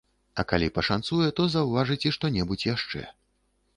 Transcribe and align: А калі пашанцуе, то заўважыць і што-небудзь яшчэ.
А 0.39 0.43
калі 0.51 0.69
пашанцуе, 0.77 1.27
то 1.39 1.47
заўважыць 1.57 2.01
і 2.11 2.13
што-небудзь 2.17 2.67
яшчэ. 2.75 3.07